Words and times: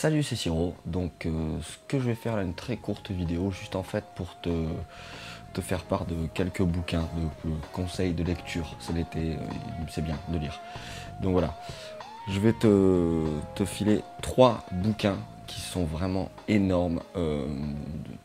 Salut 0.00 0.22
c'est 0.22 0.36
Siro, 0.36 0.76
donc 0.86 1.26
euh, 1.26 1.58
ce 1.60 1.76
que 1.88 1.98
je 1.98 2.04
vais 2.04 2.14
faire 2.14 2.36
là 2.36 2.42
une 2.42 2.54
très 2.54 2.76
courte 2.76 3.10
vidéo 3.10 3.50
juste 3.50 3.74
en 3.74 3.82
fait 3.82 4.04
pour 4.14 4.40
te, 4.40 4.48
faire 5.60 5.82
part 5.82 6.06
de 6.06 6.28
quelques 6.34 6.62
bouquins, 6.62 7.08
de, 7.16 7.50
conseils 7.72 8.14
de 8.14 8.22
lecture, 8.22 8.76
c'est 8.78 8.92
l'été, 8.92 9.32
euh, 9.32 9.36
c'est 9.90 10.04
bien 10.04 10.16
de 10.28 10.38
lire. 10.38 10.60
Donc 11.20 11.32
voilà, 11.32 11.58
je 12.28 12.38
vais 12.38 12.52
te, 12.52 13.24
filer 13.64 14.02
trois 14.22 14.64
bouquins 14.70 15.18
qui 15.48 15.60
sont 15.60 15.84
vraiment 15.84 16.30
énormes 16.46 17.00
euh, 17.16 17.48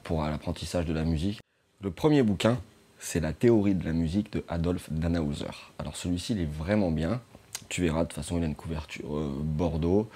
pour 0.03 0.21
l'apprentissage 0.21 0.85
de 0.85 0.93
la 0.93 1.05
musique. 1.05 1.39
Le 1.81 1.89
premier 1.89 2.21
bouquin, 2.21 2.59
c'est 2.99 3.19
la 3.19 3.33
théorie 3.33 3.73
de 3.73 3.83
la 3.83 3.93
musique 3.93 4.31
de 4.31 4.45
Adolf 4.47 4.91
Dannhauser. 4.91 5.47
Alors 5.79 5.95
celui-ci 5.95 6.33
il 6.33 6.41
est 6.41 6.53
vraiment 6.53 6.91
bien, 6.91 7.19
tu 7.67 7.81
verras, 7.81 8.03
de 8.03 8.09
toute 8.09 8.13
façon 8.13 8.37
il 8.37 8.43
a 8.43 8.45
une 8.45 8.53
couverture 8.53 9.09
Bordeaux, 9.41 10.07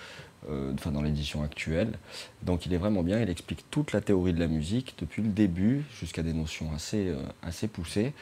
enfin 0.74 0.92
dans 0.92 1.02
l'édition 1.02 1.44
actuelle. 1.44 1.98
Donc 2.44 2.66
il 2.66 2.74
est 2.74 2.78
vraiment 2.78 3.04
bien, 3.04 3.22
il 3.22 3.30
explique 3.30 3.70
toute 3.72 3.92
la 3.92 4.02
théorie 4.02 4.34
de 4.34 4.40
la 4.40 4.48
musique 4.48 4.96
depuis 5.00 5.22
le 5.22 5.30
début 5.30 5.84
jusqu'à 6.00 6.24
des 6.24 6.34
notions 6.34 6.72
assez, 6.74 7.10
euh, 7.10 7.22
assez 7.42 7.68
poussées. 7.68 8.14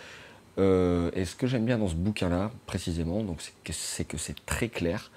Euh, 0.57 1.11
et 1.13 1.25
ce 1.25 1.35
que 1.35 1.47
j'aime 1.47 1.65
bien 1.65 1.77
dans 1.77 1.87
ce 1.87 1.95
bouquin-là, 1.95 2.51
précisément, 2.65 3.23
c'est 3.69 4.07
que 4.07 4.17
c'est 4.17 4.45
très 4.45 4.69
clair. 4.69 5.11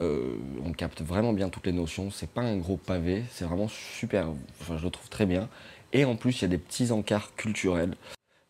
on 0.00 0.72
capte 0.76 1.02
vraiment 1.02 1.32
bien 1.32 1.48
toutes 1.48 1.66
les 1.66 1.72
notions. 1.72 2.10
C'est 2.10 2.28
pas 2.28 2.42
un 2.42 2.56
gros 2.58 2.76
pavé, 2.76 3.24
c'est 3.30 3.44
vraiment 3.44 3.68
super. 3.68 4.28
Enfin, 4.60 4.76
je 4.76 4.84
le 4.84 4.90
trouve 4.90 5.08
très 5.08 5.26
bien. 5.26 5.48
Et 5.92 6.04
en 6.04 6.16
plus, 6.16 6.40
il 6.40 6.42
y 6.42 6.44
a 6.46 6.48
des 6.48 6.58
petits 6.58 6.90
encarts 6.92 7.34
culturels. 7.36 7.94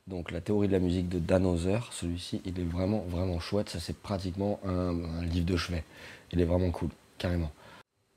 Donc 0.07 0.33
la 0.33 0.41
théorie 0.41 0.69
de 0.69 0.73
la 0.73 0.81
musique 0.81 1.09
de 1.09 1.19
Dan 1.19 1.47
Hauser, 1.47 1.79
celui-ci, 1.91 2.43
il 2.45 2.59
est 2.61 2.65
vraiment 2.65 3.05
vraiment 3.09 3.41
chouette. 3.41 3.71
Ça 3.71 3.81
c'est 3.81 3.97
pratiquement 3.97 4.61
un 4.67 5.25
livre 5.25 5.47
de 5.47 5.57
chevet. 5.57 5.85
Il 6.33 6.41
est 6.41 6.45
vraiment 6.45 6.71
cool, 6.71 6.91
carrément. 7.17 7.53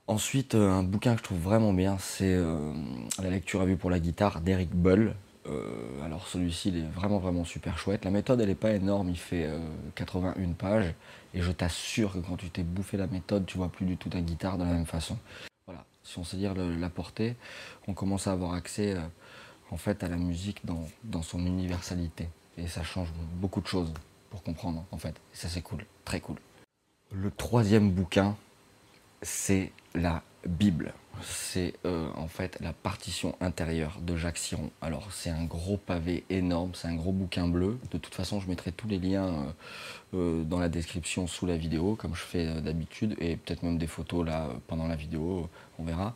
Ensuite, 0.08 0.56
euh, 0.56 0.72
un 0.72 0.84
bouquin 0.84 1.14
que 1.14 1.20
je 1.20 1.24
trouve 1.24 1.40
vraiment 1.40 1.74
bien, 1.74 1.98
c'est 1.98 2.34
euh, 2.34 2.74
La 3.22 3.30
lecture 3.30 3.62
à 3.62 3.66
vue 3.66 3.76
pour 3.76 3.90
la 3.90 4.00
guitare 4.00 4.40
d'Eric 4.40 4.70
Bull. 4.74 5.14
Euh, 5.48 6.06
alors 6.06 6.28
celui-ci, 6.30 6.70
il 6.70 6.78
est 6.78 6.88
vraiment 6.88 7.20
vraiment 7.20 7.44
super 7.44 7.78
chouette. 7.78 8.06
La 8.06 8.12
méthode, 8.12 8.40
elle 8.40 8.48
n'est 8.48 8.56
pas 8.56 8.72
énorme, 8.72 9.10
il 9.10 9.18
fait 9.18 9.50
81 9.96 10.54
pages. 10.54 10.94
Et 11.34 11.42
je 11.42 11.52
t'assure 11.52 12.14
que 12.14 12.20
quand 12.20 12.38
tu 12.38 12.50
t'es 12.50 12.64
bouffé 12.64 12.96
la 12.96 13.08
méthode, 13.08 13.46
tu 13.46 13.58
vois 13.58 13.68
plus 13.68 13.86
du 13.86 13.98
tout 13.98 14.08
ta 14.08 14.22
guitare 14.22 14.58
de 14.58 14.64
la 14.64 14.72
même 14.72 14.86
façon. 14.86 15.18
Voilà, 15.66 15.84
si 16.04 16.18
on 16.18 16.24
sait 16.24 16.38
dire 16.38 16.54
la 16.56 16.90
portée, 16.90 17.36
on 17.88 17.94
commence 17.94 18.28
à 18.28 18.32
avoir 18.32 18.54
accès 18.54 18.96
en 19.72 19.78
fait 19.78 20.04
à 20.04 20.08
la 20.08 20.16
musique 20.16 20.66
dans, 20.66 20.88
dans 21.04 21.22
son 21.22 21.46
universalité. 21.46 22.30
Et 22.58 22.68
ça 22.68 22.84
change 22.84 23.10
beaucoup 23.36 23.60
de 23.60 23.68
choses 23.68 23.94
pour 24.30 24.42
comprendre 24.42 24.86
en 24.92 24.98
fait. 24.98 25.16
Et 25.34 25.36
ça 25.36 25.50
c'est 25.50 25.62
cool, 25.62 25.86
très 26.06 26.22
cool. 26.22 26.38
Le 27.12 27.30
troisième 27.30 27.92
bouquin, 27.92 28.36
c'est 29.22 29.72
la 29.96 30.24
Bible. 30.46 30.94
C'est 31.24 31.74
euh, 31.86 32.10
en 32.16 32.28
fait 32.28 32.60
la 32.62 32.74
partition 32.74 33.36
intérieure 33.42 34.00
de 34.02 34.16
Jacques 34.16 34.38
Siron. 34.38 34.70
Alors 34.82 35.12
c'est 35.12 35.32
un 35.32 35.46
gros 35.46 35.78
pavé 35.78 36.24
énorme, 36.30 36.72
c'est 36.76 36.88
un 36.88 36.96
gros 36.96 37.12
bouquin 37.12 37.48
bleu. 37.48 37.80
De 37.92 37.98
toute 37.98 38.14
façon, 38.14 38.40
je 38.40 38.48
mettrai 38.48 38.72
tous 38.72 38.88
les 38.88 39.00
liens 39.00 39.26
euh, 39.26 39.52
euh, 40.14 40.44
dans 40.44 40.60
la 40.60 40.70
description 40.70 41.26
sous 41.26 41.48
la 41.48 41.58
vidéo, 41.58 41.96
comme 41.96 42.14
je 42.14 42.22
fais 42.22 42.62
d'habitude, 42.62 43.16
et 43.20 43.36
peut-être 43.36 43.64
même 43.64 43.80
des 43.80 43.88
photos 43.88 44.26
là 44.26 44.50
pendant 44.68 44.88
la 44.88 44.96
vidéo, 44.96 45.50
on 45.80 45.84
verra. 45.84 46.16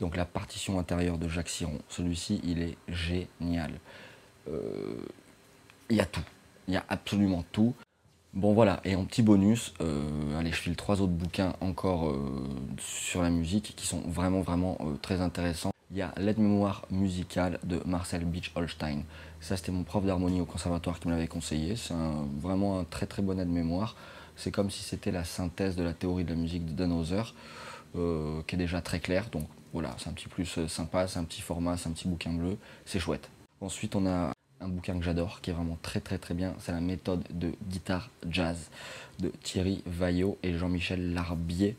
Donc 0.00 0.16
la 0.16 0.24
partition 0.24 0.78
intérieure 0.78 1.18
de 1.18 1.28
Jacques 1.28 1.50
Siron. 1.50 1.78
Celui-ci, 1.88 2.40
il 2.42 2.62
est 2.62 2.78
génial. 2.88 3.78
Il 5.90 5.96
y 5.96 6.00
a 6.00 6.06
tout. 6.06 6.24
Il 6.66 6.74
y 6.74 6.76
a 6.78 6.84
absolument 6.88 7.44
tout. 7.52 7.74
Bon 8.32 8.52
voilà, 8.52 8.80
et 8.84 8.94
en 8.94 9.04
petit 9.06 9.22
bonus, 9.22 9.74
euh, 9.80 10.38
allez, 10.38 10.52
je 10.52 10.56
file 10.56 10.76
trois 10.76 11.00
autres 11.00 11.12
bouquins 11.12 11.56
encore 11.60 12.10
euh, 12.10 12.48
sur 12.78 13.22
la 13.22 13.30
musique 13.30 13.74
qui 13.74 13.88
sont 13.88 14.02
vraiment 14.02 14.40
vraiment 14.40 14.78
euh, 14.82 14.94
très 15.02 15.20
intéressants. 15.20 15.72
Il 15.90 15.96
y 15.96 16.02
a 16.02 16.14
l'aide-mémoire 16.16 16.86
musicale 16.92 17.58
de 17.64 17.82
Marcel 17.84 18.24
Beach 18.24 18.52
Holstein. 18.54 19.02
Ça 19.40 19.56
c'était 19.56 19.72
mon 19.72 19.82
prof 19.82 20.04
d'harmonie 20.04 20.40
au 20.40 20.44
conservatoire 20.44 21.00
qui 21.00 21.08
me 21.08 21.12
l'avait 21.12 21.26
conseillé. 21.26 21.74
C'est 21.74 21.92
vraiment 22.40 22.78
un 22.78 22.84
très 22.84 23.06
très 23.06 23.20
bon 23.20 23.40
aide-mémoire. 23.40 23.96
C'est 24.36 24.52
comme 24.52 24.70
si 24.70 24.84
c'était 24.84 25.10
la 25.10 25.24
synthèse 25.24 25.74
de 25.74 25.82
la 25.82 25.92
théorie 25.92 26.22
de 26.22 26.30
la 26.30 26.36
musique 26.36 26.64
de 26.64 26.72
Dan 26.72 26.92
Hauser, 26.92 27.34
qui 27.94 28.54
est 28.54 28.58
déjà 28.58 28.80
très 28.80 29.00
claire. 29.00 29.28
Donc 29.32 29.48
voilà, 29.72 29.96
c'est 29.98 30.08
un 30.08 30.12
petit 30.12 30.28
plus 30.28 30.68
sympa, 30.68 31.08
c'est 31.08 31.18
un 31.18 31.24
petit 31.24 31.42
format, 31.42 31.76
c'est 31.76 31.88
un 31.88 31.92
petit 31.92 32.06
bouquin 32.06 32.30
bleu, 32.30 32.56
c'est 32.84 33.00
chouette. 33.00 33.28
Ensuite 33.60 33.96
on 33.96 34.06
a 34.06 34.30
un 34.60 34.68
bouquin 34.68 34.98
que 34.98 35.04
j'adore, 35.04 35.40
qui 35.40 35.50
est 35.50 35.52
vraiment 35.52 35.78
très 35.82 36.00
très 36.00 36.18
très 36.18 36.34
bien. 36.34 36.54
C'est 36.58 36.72
la 36.72 36.80
méthode 36.80 37.22
de 37.30 37.52
guitare 37.68 38.10
jazz 38.28 38.70
de 39.18 39.28
Thierry 39.42 39.82
Vaillot 39.86 40.38
et 40.42 40.56
Jean-Michel 40.56 41.14
Larbier. 41.14 41.76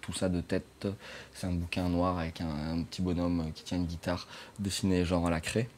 tout 0.00 0.12
ça 0.12 0.28
de 0.28 0.40
tête. 0.40 0.86
C'est 1.34 1.46
un 1.46 1.52
bouquin 1.52 1.88
noir 1.88 2.18
avec 2.18 2.40
un, 2.40 2.82
petit 2.84 3.02
bonhomme 3.02 3.50
qui 3.54 3.64
tient 3.64 3.78
une 3.78 3.86
guitare 3.86 4.26
dessinée 4.58 5.04
genre 5.04 5.26
à 5.26 5.30
la 5.30 5.40
craie. 5.40 5.68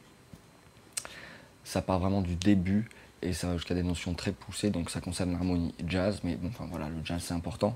Ça 1.63 1.81
part 1.81 1.99
vraiment 1.99 2.21
du 2.21 2.35
début 2.35 2.87
et 3.21 3.33
ça 3.33 3.47
va 3.47 3.57
jusqu'à 3.57 3.73
des 3.73 3.83
notions 3.83 4.13
très 4.13 4.31
poussées, 4.31 4.69
donc 4.69 4.91
ça 4.91 5.01
concerne 5.01 5.31
l'harmonie 5.31 5.73
jazz, 5.87 6.19
mais 6.23 6.35
bon, 6.35 6.49
enfin 6.49 6.67
voilà, 6.69 6.89
le 6.89 7.03
jazz 7.03 7.23
c'est 7.23 7.33
important. 7.33 7.75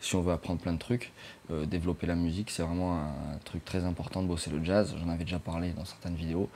Si 0.00 0.16
on 0.16 0.22
veut 0.22 0.32
apprendre 0.32 0.60
plein 0.60 0.72
de 0.72 0.78
trucs, 0.78 1.12
euh, 1.50 1.66
développer 1.66 2.06
la 2.06 2.14
musique, 2.14 2.50
c'est 2.50 2.62
vraiment 2.62 2.96
un 2.96 3.38
truc 3.44 3.62
très 3.66 3.84
important 3.84 4.22
de 4.22 4.26
bosser 4.26 4.50
le 4.50 4.64
jazz. 4.64 4.94
J'en 4.98 5.10
avais 5.10 5.24
déjà 5.24 5.38
parlé 5.38 5.72
dans 5.72 5.84
certaines 5.84 6.14
vidéos. 6.14 6.48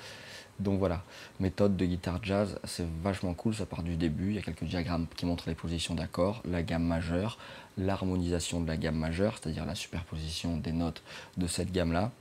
Donc 0.61 0.79
voilà, 0.79 1.03
méthode 1.41 1.77
de 1.77 1.85
guitare 1.85 2.23
jazz, 2.23 2.59
c'est 2.65 2.87
vachement 3.03 3.35
cool, 3.35 3.55
ça 3.55 3.67
part 3.67 3.83
du 3.83 3.97
début, 3.97 4.29
il 4.29 4.35
y 4.37 4.39
a 4.39 4.43
quelques 4.43 4.65
diagrammes 4.65 5.07
qui 5.17 5.27
montrent 5.27 5.49
les 5.49 5.55
positions 5.55 5.95
d'accords, 5.95 6.43
la 6.49 6.63
gamme 6.63 6.85
majeure, 6.85 7.39
l'harmonisation 7.77 8.61
de 8.61 8.69
la 8.69 8.77
gamme 8.77 8.97
majeure, 8.97 9.39
c'est-à-dire 9.41 9.67
la 9.67 9.75
superposition 9.75 10.57
des 10.57 10.73
notes 10.73 11.03
de 11.37 11.49
cette 11.49 11.73
gamme-là. 11.73 12.13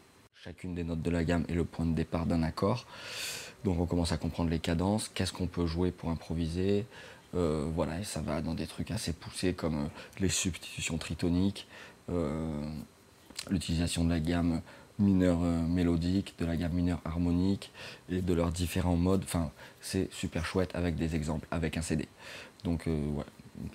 Chacune 0.43 0.73
des 0.73 0.83
notes 0.83 1.01
de 1.01 1.11
la 1.11 1.23
gamme 1.23 1.45
est 1.47 1.53
le 1.53 1.63
point 1.63 1.85
de 1.85 1.93
départ 1.93 2.25
d'un 2.25 2.43
accord. 2.43 2.85
Donc 3.63 3.79
on 3.79 3.85
commence 3.85 4.11
à 4.11 4.17
comprendre 4.17 4.49
les 4.49 4.59
cadences, 4.59 5.09
qu'est-ce 5.13 5.31
qu'on 5.31 5.47
peut 5.47 5.67
jouer 5.67 5.91
pour 5.91 6.09
improviser. 6.09 6.85
Euh, 7.35 7.67
voilà, 7.73 7.99
et 7.99 8.03
ça 8.03 8.21
va 8.21 8.41
dans 8.41 8.53
des 8.53 8.67
trucs 8.67 8.91
assez 8.91 9.13
poussés 9.13 9.53
comme 9.53 9.85
euh, 9.85 9.87
les 10.19 10.29
substitutions 10.29 10.97
tritoniques, 10.97 11.67
euh, 12.09 12.67
l'utilisation 13.49 14.03
de 14.03 14.09
la 14.09 14.19
gamme 14.19 14.61
mineur 14.99 15.39
euh, 15.43 15.61
mélodique, 15.67 16.35
de 16.39 16.45
la 16.45 16.55
gamme 16.55 16.73
mineure 16.73 17.01
harmonique 17.05 17.71
et 18.09 18.21
de 18.21 18.33
leurs 18.33 18.51
différents 18.51 18.95
modes. 18.95 19.23
Enfin, 19.23 19.51
c'est 19.81 20.11
super 20.11 20.45
chouette 20.45 20.71
avec 20.75 20.95
des 20.95 21.15
exemples, 21.15 21.47
avec 21.51 21.77
un 21.77 21.81
CD. 21.81 22.07
Donc, 22.63 22.87
euh, 22.87 23.07
ouais, 23.11 23.25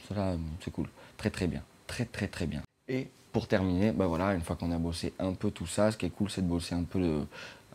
ça 0.08 0.36
c'est 0.60 0.70
cool. 0.70 0.88
Très 1.16 1.30
très 1.30 1.46
bien. 1.46 1.62
Très 1.86 2.04
très 2.04 2.28
très 2.28 2.46
bien. 2.46 2.62
Et 2.88 3.08
pour 3.32 3.46
terminer, 3.46 3.92
bah 3.92 4.06
voilà, 4.06 4.34
une 4.34 4.40
fois 4.40 4.56
qu'on 4.56 4.72
a 4.72 4.78
bossé 4.78 5.12
un 5.18 5.32
peu 5.32 5.50
tout 5.50 5.66
ça, 5.66 5.90
ce 5.90 5.96
qui 5.96 6.06
est 6.06 6.10
cool, 6.10 6.30
c'est 6.30 6.42
de 6.42 6.48
bosser 6.48 6.74
un 6.74 6.84
peu, 6.84 7.26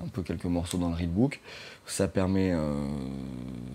un 0.02 0.08
peu 0.08 0.24
quelques 0.24 0.46
morceaux 0.46 0.78
dans 0.78 0.90
le 0.90 0.96
readbook. 0.96 1.40
Ça 1.86 2.08
permet, 2.08 2.52
euh, 2.52 2.88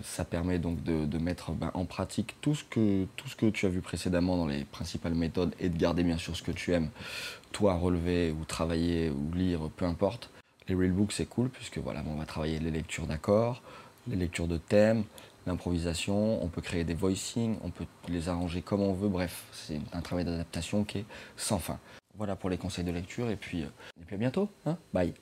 ça 0.03 0.25
permet 0.25 0.59
donc 0.59 0.83
de, 0.83 1.17
mettre 1.17 1.51
bah, 1.51 1.71
en 1.73 1.85
pratique 1.85 2.35
tout 2.41 2.55
ce, 2.55 2.63
que, 2.63 3.49
tu 3.49 3.65
as 3.65 3.69
vu 3.69 3.81
précédemment 3.81 4.37
dans 4.37 4.47
les 4.47 4.65
principales 4.65 5.15
méthodes 5.15 5.53
et 5.59 5.69
de 5.69 5.77
garder 5.77 6.03
bien 6.03 6.17
sûr 6.17 6.35
ce 6.35 6.43
que 6.43 6.51
tu 6.51 6.73
aimes, 6.73 6.89
toi 7.51 7.75
relever 7.75 8.31
ou 8.31 8.45
travailler 8.45 9.09
ou 9.09 9.33
lire, 9.33 9.69
peu 9.75 9.85
importe. 9.85 10.29
Les 10.67 10.75
readbooks 10.75 11.13
c'est 11.13 11.25
cool 11.25 11.49
puisque 11.49 11.79
voilà, 11.79 12.03
on 12.07 12.15
va 12.15 12.25
travailler 12.25 12.59
les 12.59 12.71
lectures 12.71 13.07
d'accords, 13.07 13.61
les 14.07 14.15
lectures 14.15 14.47
de 14.47 14.57
thèmes, 14.57 15.03
l'improvisation, 15.47 16.43
on 16.43 16.47
peut 16.47 16.61
créer 16.61 16.83
des 16.83 16.93
voicings, 16.93 17.57
on 17.63 17.69
peut 17.69 17.85
les 18.07 18.29
arranger 18.29 18.61
comme 18.61 18.81
on 18.81 18.93
veut, 18.93 19.09
bref, 19.09 19.45
c'est 19.51 19.79
un 19.93 20.01
travail 20.01 20.25
d'adaptation 20.25 20.83
qui 20.83 20.99
est 20.99 21.05
sans 21.37 21.59
fin. 21.59 21.79
Voilà 22.17 22.35
pour 22.35 22.49
les 22.49 22.57
conseils 22.57 22.83
de 22.83 22.91
lecture 22.91 23.29
et 23.29 23.35
puis, 23.35 23.63
euh, 23.63 23.67
à 24.11 24.17
bientôt, 24.17 24.49
hein 24.65 24.77
bye 24.93 25.13